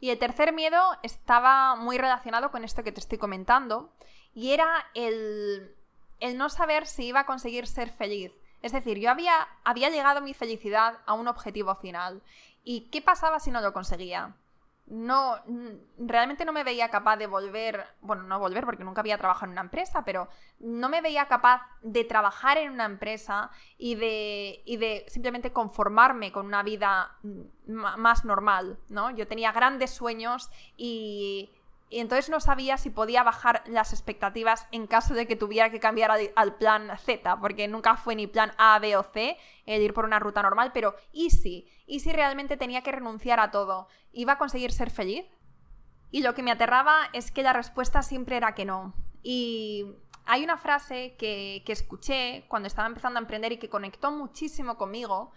[0.00, 3.92] Y el tercer miedo estaba muy relacionado con esto que te estoy comentando,
[4.38, 5.74] y era el,
[6.20, 8.32] el no saber si iba a conseguir ser feliz.
[8.62, 12.22] Es decir, yo había, había llegado mi felicidad a un objetivo final.
[12.62, 14.36] ¿Y qué pasaba si no lo conseguía?
[14.90, 15.36] no,
[15.98, 19.52] realmente no me veía capaz de volver, bueno, no volver porque nunca había trabajado en
[19.52, 20.28] una empresa, pero
[20.60, 26.32] no me veía capaz de trabajar en una empresa y de, y de simplemente conformarme
[26.32, 27.18] con una vida
[27.66, 29.10] más normal, ¿no?
[29.10, 31.50] Yo tenía grandes sueños y,
[31.90, 35.80] y entonces no sabía si podía bajar las expectativas en caso de que tuviera que
[35.80, 39.94] cambiar al, plan Z, porque nunca fue ni plan A, B o C el ir
[39.94, 41.66] por una ruta normal, pero ¿y si?
[41.86, 43.88] ¿Y si realmente tenía que renunciar a todo?
[44.12, 45.24] ¿Iba a conseguir ser feliz?
[46.10, 48.94] Y lo que me aterraba es que la respuesta siempre era que no.
[49.22, 49.86] Y
[50.26, 55.32] hay una frase que, escuché cuando estaba empezando a emprender y que conectó muchísimo conmigo.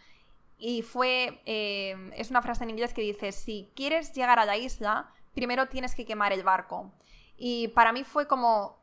[0.57, 4.57] Y fue, eh, es una frase en inglés que dice, si quieres llegar a la
[4.57, 6.91] isla, primero tienes que quemar el barco.
[7.37, 8.81] Y para mí fue como,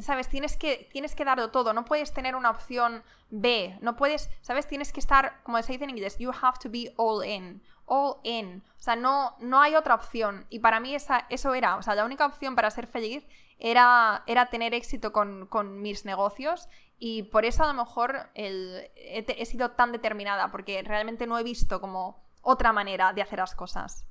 [0.00, 0.28] ¿sabes?
[0.28, 4.66] Tienes que, tienes que darlo todo, no puedes tener una opción B, no puedes, ¿sabes?
[4.66, 8.16] Tienes que estar, como se dice en inglés, you have to be all in, all
[8.22, 10.46] in, o sea, no, no hay otra opción.
[10.50, 13.26] Y para mí esa, eso era, o sea, la única opción para ser feliz
[13.58, 19.46] era, era tener éxito con, mis negocios y por eso a lo mejor he, he
[19.46, 24.06] sido tan determinada, porque realmente no he visto como otra manera de hacer las cosas.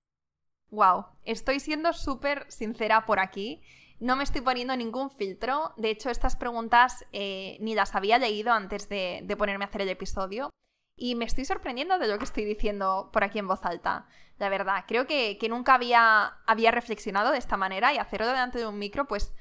[0.70, 3.62] Wow, estoy siendo súper sincera por aquí.
[4.00, 5.74] No me estoy poniendo ningún filtro.
[5.78, 9.90] De hecho, estas preguntas eh, ni las había leído antes de, ponerme a hacer el
[9.90, 10.50] episodio.
[10.96, 14.08] Y me estoy sorprendiendo de lo que estoy diciendo por aquí en voz alta.
[14.40, 18.68] La verdad, creo que, nunca había, había, reflexionado de esta manera y hacerlo delante de
[18.68, 19.34] un micro, pues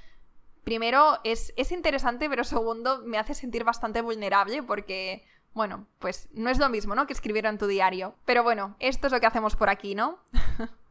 [0.65, 6.51] primero es, es interesante, pero segundo me hace sentir bastante vulnerable porque, bueno, pues no
[6.51, 7.07] es lo mismo, ¿no?
[7.07, 8.15] Que escribir en tu diario.
[8.27, 10.19] Pero bueno, esto es lo que hacemos por aquí, ¿no?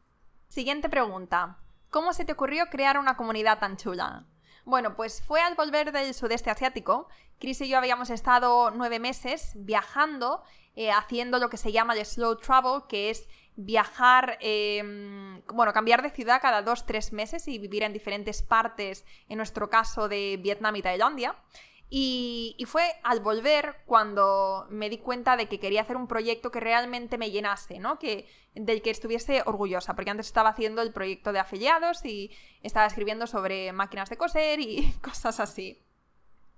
[0.47, 1.57] Siguiente pregunta.
[1.89, 4.25] ¿Cómo se te ocurrió crear una comunidad tan chula?
[4.65, 7.07] Bueno, pues fue al volver del sudeste asiático.
[7.39, 10.43] Chris y yo habíamos estado nueve meses viajando,
[10.75, 16.01] eh, haciendo lo que se llama el slow travel, que es viajar, em, bueno, cambiar
[16.01, 20.37] de ciudad cada dos, tres meses y vivir en diferentes partes, en nuestro caso de
[20.41, 21.35] Vietnam y Tailandia.
[21.89, 26.59] Y, fue al volver cuando me di cuenta de que quería hacer un proyecto que
[26.59, 27.99] realmente me llenase, ¿no?
[27.99, 32.31] Que, del que estuviese orgullosa, porque antes estaba haciendo el proyecto de afiliados y
[32.63, 35.84] estaba escribiendo sobre máquinas de coser y cosas así.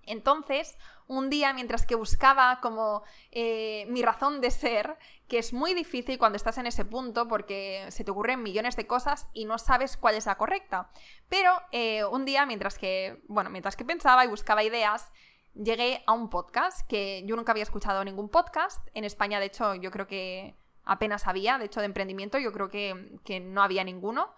[0.07, 5.73] Entonces, un día, mientras que buscaba como eh, mi razón de ser, que es muy
[5.73, 9.57] difícil cuando estás en ese punto porque se te ocurren millones de cosas y no
[9.57, 10.89] sabes cuál es la correcta.
[11.29, 15.11] Pero eh, un día, mientras que, bueno, mientras que pensaba y buscaba ideas,
[15.53, 18.85] llegué a un podcast que yo nunca había escuchado ningún podcast.
[18.93, 22.69] En España, de hecho, yo creo que apenas había, de hecho, de emprendimiento, yo creo
[22.69, 24.33] que, no había ninguno.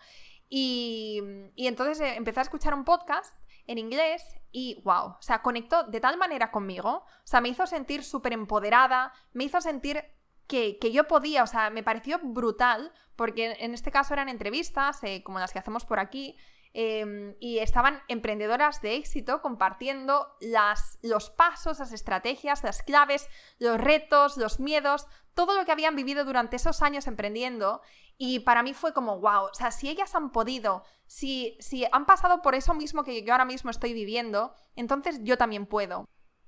[0.49, 1.21] Y,
[1.55, 3.35] y entonces eh, empecé a escuchar un podcast
[3.69, 7.67] en inglés y wow, o sea, conectó de tal manera conmigo, o sea, me hizo
[7.67, 10.03] sentir súper empoderada, me hizo sentir
[10.47, 15.21] que, yo podía, o sea, me pareció brutal, porque en este caso eran entrevistas, eh,
[15.23, 16.35] como las que hacemos por aquí,
[16.73, 23.29] em, y estaban emprendedoras de éxito compartiendo las, los pasos, las estrategias, las claves,
[23.59, 25.05] los retos, los miedos,
[25.35, 27.81] todo lo que habían vivido durante esos años emprendiendo
[28.21, 32.05] y para mí fue como, wow, o sea, si ellas han podido, si, si han
[32.05, 36.05] pasado por eso mismo que yo ahora mismo estoy viviendo, entonces yo también puedo.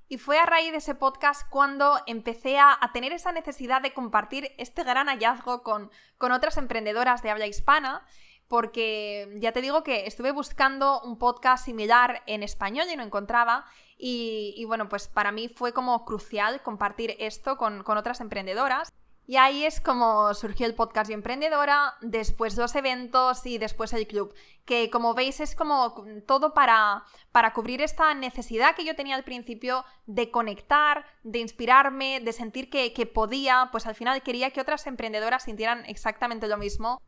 [0.10, 4.50] Y fue a raíz de ese podcast cuando empecé a, tener esa necesidad de compartir
[4.58, 8.06] este gran hallazgo con, con otras emprendedoras de habla hispana
[8.50, 13.64] porque ya te digo que estuve buscando un podcast similar en español y no encontraba.
[13.98, 18.92] Y, bueno, pues para mí fue como crucial compartir esto con, con otras emprendedoras.
[19.28, 24.08] Y ahí es como surgió el podcast de Emprendedora, después los eventos y después el
[24.08, 24.34] club,
[24.66, 25.94] que como veis es como
[26.28, 32.20] todo para, para cubrir esta necesidad que yo tenía al principio de conectar, de inspirarme,
[32.20, 36.58] de sentir que, que podía, pues al final quería que otras emprendedoras sintieran exactamente lo
[36.58, 37.00] mismo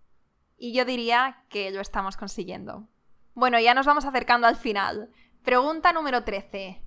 [0.58, 2.88] y yo diría que lo estamos consiguiendo.
[3.34, 5.10] Bueno, ya nos vamos acercando al final.
[5.43, 6.82] Pregunta número 13.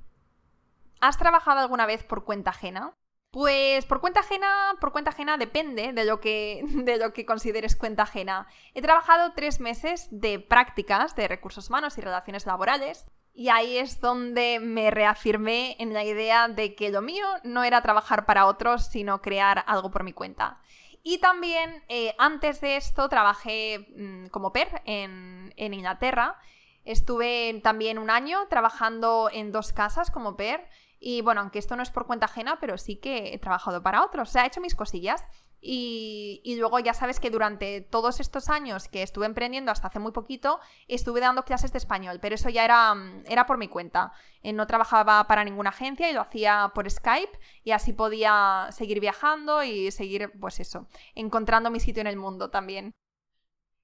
[1.01, 2.95] ¿Has trabajado alguna vez por cuenta ajena?
[3.37, 4.49] Pues por cuenta ajena,
[4.81, 8.46] por cuenta ajena depende de lo que, de lo que consideres cuenta ajena.
[8.72, 14.01] He trabajado tres meses de prácticas de recursos humanos y relaciones laborales y ahí es
[14.01, 18.87] donde me reafirmé en la idea de que lo mío no era trabajar para otros,
[18.87, 20.62] sino crear algo por mi cuenta.
[21.03, 26.38] Y también eh, antes de esto trabajé mm, como PER en, en Inglaterra.
[26.87, 30.66] Estuve también un año trabajando en dos casas como PER
[31.09, 34.05] y bueno, aunque esto no es por cuenta ajena, pero sí que he trabajado para
[34.05, 34.29] otros.
[34.29, 35.23] O sea, he hecho mis cosillas.
[35.61, 40.11] Y, luego ya sabes que durante todos estos años que estuve emprendiendo, hasta hace muy
[40.11, 42.92] poquito, estuve dando clases de español, pero eso ya era,
[43.27, 44.11] era por mi cuenta.
[44.42, 48.99] Eh, no trabajaba para ninguna agencia y lo hacía por Skype y así podía seguir
[48.99, 52.90] viajando y seguir, pues eso, encontrando mi sitio en el mundo también.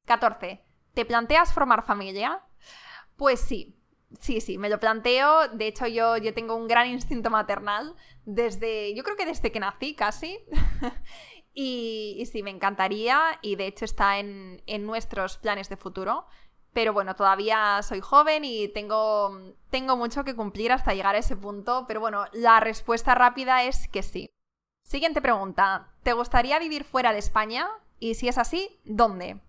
[0.06, 0.61] 14.
[0.92, 2.42] ¿Te planteas formar familia?
[3.16, 3.80] Pues sí,
[4.20, 5.48] Sí, sí, me lo planteo.
[5.48, 7.94] De hecho, yo, yo tengo un gran instinto maternal
[8.25, 10.38] desde, yo creo que desde que nací casi.
[11.55, 16.27] y, sí, me encantaría y de hecho está en, nuestros planes de futuro.
[16.72, 21.37] Pero bueno, todavía soy joven y tengo, tengo mucho que cumplir hasta llegar a ese
[21.37, 21.85] punto.
[21.87, 24.31] Pero bueno, la respuesta rápida es que sí.
[24.83, 25.92] Siguiente pregunta.
[26.03, 27.68] ¿Te gustaría vivir fuera de España?
[27.98, 29.40] Y si es así, ¿dónde?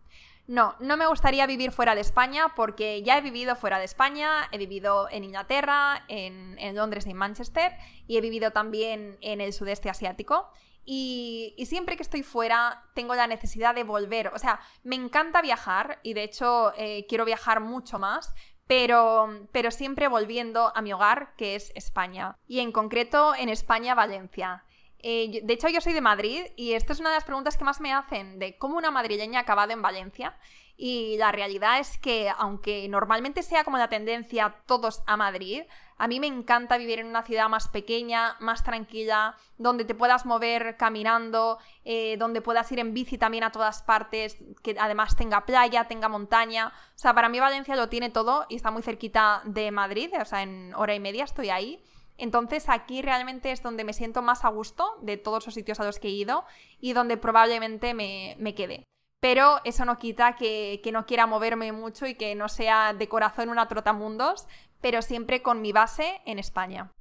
[0.46, 4.50] No, no me gustaría vivir fuera de España porque ya he vivido fuera de España,
[4.52, 7.72] he vivido en Inglaterra, en, Londres y en Manchester
[8.08, 10.50] y he vivido también en el sudeste asiático.
[10.86, 14.28] Y, siempre que estoy fuera tengo la necesidad de volver.
[14.30, 18.34] O sea, me encanta viajar y de hecho eh, quiero viajar mucho más,
[18.68, 22.36] pero, pero siempre volviendo a mi hogar, que es España.
[22.48, 24.66] Y en concreto en España, Valencia.
[25.06, 27.66] Eh, de hecho, yo soy de Madrid y esta es una de las preguntas que
[27.66, 30.38] más me hacen de cómo una madrileña ha acabado en Valencia.
[30.76, 35.64] Y la realidad es que, aunque normalmente sea como la tendencia todos a Madrid,
[35.98, 40.26] a mí me encanta vivir en una ciudad más pequeña, más tranquila, donde te puedas
[40.26, 45.46] mover caminando, eh, donde puedas ir en bici también a todas partes, que además tenga
[45.46, 46.74] playa, tenga montaña.
[46.96, 50.26] O sea, para mí Valencia lo tiene todo y está muy cerquita de Madrid, o
[50.26, 51.84] sea, en hora y media estoy ahí.
[52.18, 55.86] Entonces aquí realmente es donde me siento más a gusto de todos los sitios a
[55.86, 56.46] los que he ido
[56.80, 58.84] y donde probablemente me, quede.
[59.20, 63.08] Pero eso no quita que, que, no quiera moverme mucho y que no sea de
[63.08, 64.48] corazón una trotamundos,
[64.82, 66.92] pero siempre con mi base en España.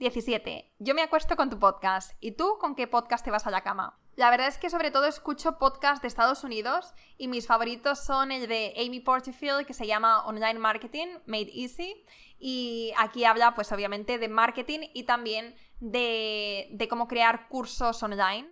[0.00, 0.72] 17.
[0.78, 2.16] Yo me acuesto con tu podcast.
[2.20, 3.98] ¿Y tú con qué podcast te vas a la cama?
[4.16, 8.32] La verdad es que sobre todo escucho podcasts de Estados Unidos y mis favoritos son
[8.32, 12.04] el de Amy Porterfield que se llama Online Marketing Made Easy
[12.40, 18.50] y aquí habla pues obviamente de marketing y también de, cómo crear cursos online.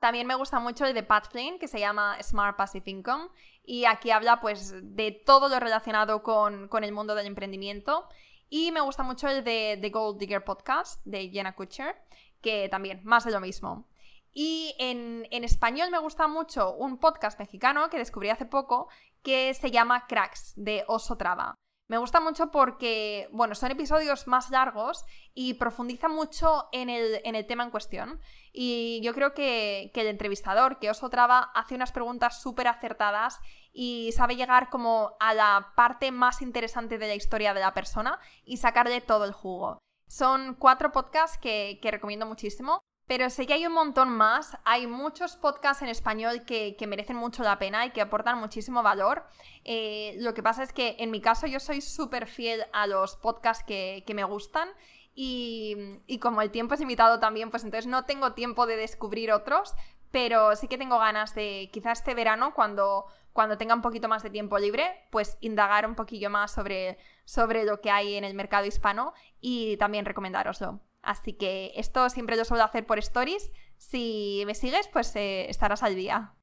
[0.00, 3.28] También me gusta mucho el de Pat Flynn que se llama Smart Passive Income
[3.62, 8.08] y aquí habla pues de todo lo relacionado con, con el mundo del emprendimiento
[8.48, 11.94] y me gusta mucho el de The Gold Digger Podcast de Jenna Kutcher,
[12.40, 13.86] que también, más de lo mismo.
[14.32, 18.88] Y en, en, español me gusta mucho un podcast mexicano que descubrí hace poco
[19.22, 21.54] que se llama Cracks, de Oso Traba.
[21.88, 27.34] Me gusta mucho porque, bueno, son episodios más largos y profundiza mucho en el, en
[27.34, 28.20] el tema en cuestión.
[28.52, 33.40] Y yo creo que, que el entrevistador, que Oso Traba, hace unas preguntas súper acertadas
[33.72, 38.20] y sabe llegar como a la parte más interesante de la historia de la persona
[38.44, 39.78] y sacarle todo el jugo.
[40.08, 42.80] Son cuatro podcasts que, que recomiendo muchísimo.
[43.08, 44.58] Pero sé que hay un montón más.
[44.64, 49.24] Hay muchos podcasts en español que, merecen mucho la pena y que aportan muchísimo valor.
[49.64, 53.16] Eh, lo que pasa es que en mi caso yo soy súper fiel a los
[53.16, 54.68] podcasts que, me gustan.
[55.14, 59.74] Y, como el tiempo es limitado también, pues entonces no tengo tiempo de descubrir otros.
[60.10, 64.22] Pero sí que tengo ganas de, quizás este verano, cuando, cuando tenga un poquito más
[64.22, 68.34] de tiempo libre, pues indagar un poquillo más sobre, sobre lo que hay en el
[68.34, 70.80] mercado hispano y también recomendaroslo.
[71.08, 73.50] Así que esto siempre lo suelo hacer por stories.
[73.78, 76.34] Si me sigues, pues eh, estarás al día.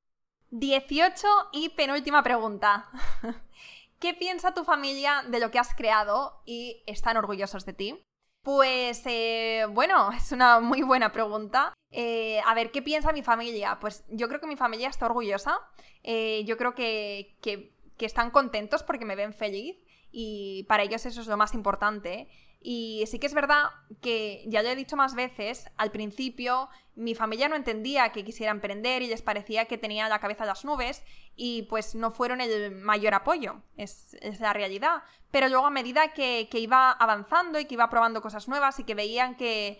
[0.49, 2.89] 18 y penúltima pregunta.
[3.99, 8.03] ¿Qué piensa tu familia de lo que has creado y están orgullosos de ti?
[8.41, 11.75] Pues eh, bueno, es una muy buena pregunta.
[11.91, 13.77] Eh, a ver, ¿qué piensa mi familia?
[13.79, 15.59] Pues yo creo que mi familia está orgullosa.
[16.03, 19.77] yo creo que, que, que están contentos porque me ven feliz
[20.11, 22.29] y para ellos eso es lo más importante.
[22.67, 23.65] Y sí que es verdad
[24.01, 28.51] que, ya lo he dicho más veces, al principio mi familia no entendía que quisiera
[28.51, 31.03] emprender y les parecía que tenía la cabeza en las nubes
[31.35, 35.03] y pues no fueron el mayor apoyo, es, la realidad.
[35.29, 38.95] Pero luego a medida que, iba avanzando y que iba probando cosas nuevas y que
[38.95, 39.79] veían que,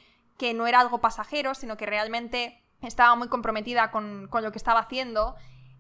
[0.54, 4.82] no era algo pasajero, sino que realmente estaba muy comprometida con, con lo que estaba
[4.82, 5.36] haciendo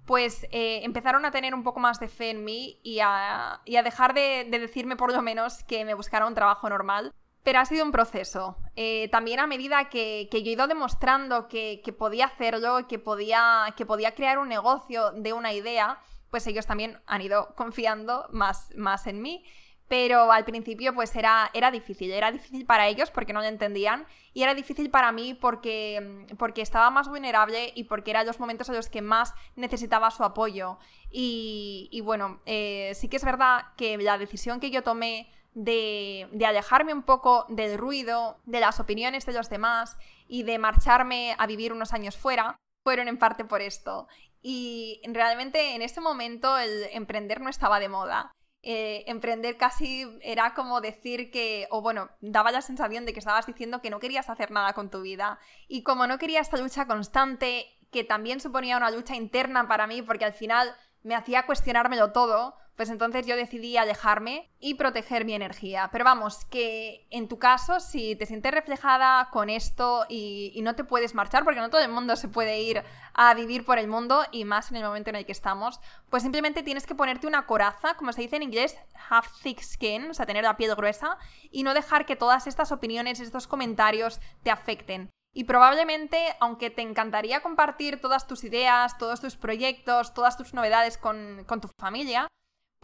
[0.05, 4.13] pues eh, empezaron a tener un poco más de fe en mí y a, dejar
[4.13, 7.13] de, decirme por lo menos que me buscara un trabajo normal.
[7.43, 8.57] Pero ha sido un proceso.
[8.75, 13.85] Eh, también a medida que, yo he ido demostrando que, podía hacerlo, que podía, que
[13.85, 15.99] podía crear un negocio de una idea,
[16.31, 19.43] pues ellos también han ido confiando más, más en mí.
[19.87, 24.07] Pero al principio pues era, era difícil, era difícil para ellos porque no lo entendían
[24.33, 28.67] y era difícil para mí porque, porque estaba más vulnerable y porque eran los momentos
[28.69, 30.79] en los que más necesitaba su apoyo.
[31.11, 36.45] Y, bueno, eh, sí que es verdad que la decisión que yo tomé de, de,
[36.45, 41.47] alejarme un poco del ruido, de las opiniones de los demás y de marcharme a
[41.47, 44.07] vivir unos años fuera, fueron en parte por esto.
[44.41, 48.31] Y realmente en ese momento el emprender no estaba de moda.
[48.67, 53.45] Eh, emprender casi era como decir que, o bueno, daba la sensación de que estabas
[53.45, 55.37] diciendo que no querías hacer nada con tu vida.
[55.67, 60.01] Y como no quería esta lucha constante, que también suponía una lucha interna para mí,
[60.01, 65.33] porque al final me hacía cuestionármelo todo, pues entonces yo decidí alejarme y proteger mi
[65.33, 65.89] energía.
[65.91, 70.83] Pero vamos, que en tu caso, si te sientes reflejada con esto y, no te
[70.83, 74.23] puedes marchar, porque no todo el mundo se puede ir a vivir por el mundo
[74.31, 77.45] y más en el momento en el que estamos, pues simplemente tienes que ponerte una
[77.45, 78.77] coraza, como se dice en inglés,
[79.09, 81.17] have thick skin, o sea, tener la piel gruesa,
[81.51, 85.09] y no dejar que todas estas opiniones, estos comentarios te afecten.
[85.33, 90.97] Y probablemente, aunque te encantaría compartir todas tus ideas, todos tus proyectos, todas tus novedades
[90.97, 92.27] con, con tu familia,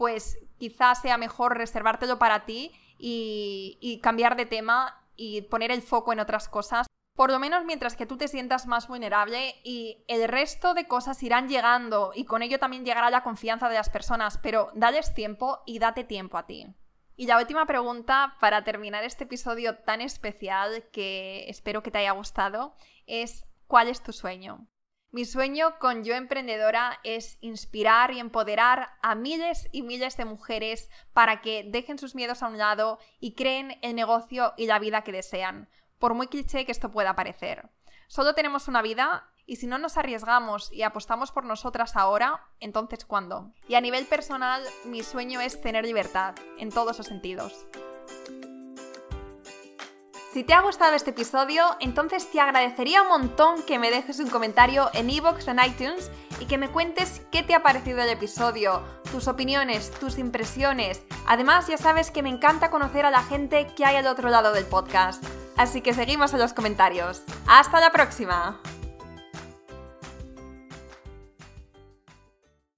[0.02, 6.12] pues quizás sea mejor reservártelo para ti y, cambiar de tema y poner el foco
[6.12, 10.26] en otras cosas por lo menos mientras que tú te sientas más vulnerable y el
[10.26, 14.38] resto de cosas irán llegando y con ello también llegará la confianza de las personas,
[14.38, 16.66] pero dales tiempo y date tiempo a ti.
[17.14, 22.10] Y la última pregunta para terminar este episodio tan especial que espero que te haya
[22.10, 22.74] gustado
[23.06, 24.66] es ¿cuál es tu sueño?
[25.14, 30.88] Mi sueño con Yo Emprendedora es inspirar y empoderar a miles y miles de mujeres
[31.12, 35.04] para que dejen sus miedos a un lado y creen el negocio y la vida
[35.04, 37.68] que desean, por muy cliché que esto pueda parecer.
[38.08, 43.04] Solo tenemos una vida y si no nos arriesgamos y apostamos por nosotras ahora, entonces
[43.04, 43.52] ¿cuándo?
[43.68, 47.66] Y a nivel personal, mi sueño es tener libertad, en todos los sentidos.
[50.32, 54.30] Si te ha gustado este episodio, entonces te agradecería un montón que me dejes un
[54.30, 56.10] comentario en iVoox o en iTunes
[56.40, 61.02] y que me cuentes qué te ha parecido el episodio, tus opiniones, tus impresiones.
[61.26, 64.54] Además, ya sabes que me encanta conocer a la gente que hay al otro lado
[64.54, 65.22] del podcast.
[65.58, 67.24] Así que seguimos en los comentarios.
[67.46, 68.58] ¡Hasta la próxima!